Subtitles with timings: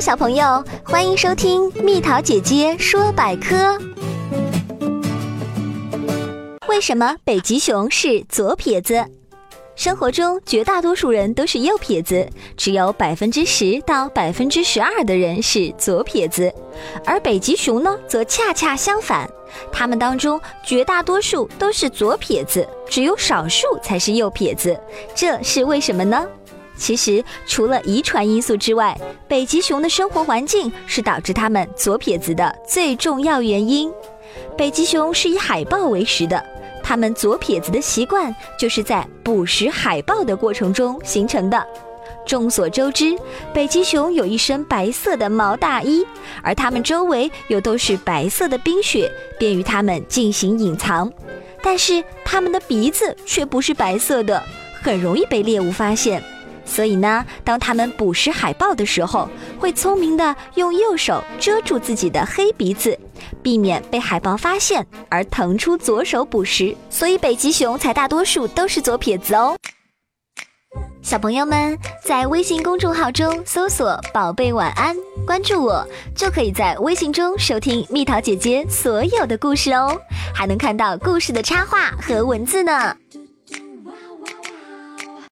[0.00, 3.78] 小朋友，欢迎收听蜜桃姐姐说百科。
[6.68, 9.02] 为什么北极熊是左撇子？
[9.74, 16.52] 生活中绝大多数人都是右撇子，只有百分之十到百分之十二的人是左撇子，
[17.04, 19.28] 而北极熊呢，则恰恰相反，
[19.72, 24.78] 它们当中绝大多数都是左撇子，只有少数才是右撇子，
[25.14, 26.26] 这是为什么呢？
[26.76, 33.90] 其实，除了遗传因素之外，北极熊的生活环境是导致它们左撇子的最重要原因。
[34.56, 36.44] 北极熊是以海豹为食的，
[36.82, 41.66] 它们左撇子的习惯就是在捕食海豹的过程中形成的。
[42.26, 43.16] 众所周知，
[43.54, 46.04] 北极熊有一身白色的毛大衣，
[46.42, 51.10] 而它们周围又都是白色的冰雪，便于它们进行隐藏。
[51.62, 54.42] 但是，它们的鼻子却不是白色的，
[54.82, 56.22] 很容易被猎物发现。
[56.66, 62.98] 所以呢，当它们捕食海豹的时候，会聪明的用右手遮住自己的黑鼻子，
[63.42, 66.76] 避免被海豹发现，而腾出左手捕食。
[66.90, 69.56] 所以北极熊才大多数都是左撇子哦。
[71.00, 75.86] 小朋友们在微信公众号中搜索“宝贝晚安”，关注我，
[76.16, 79.96] 就可以在微信中收听蜜桃姐姐所有的故事哦，
[80.34, 82.96] 还能看到故事的插画和文字呢。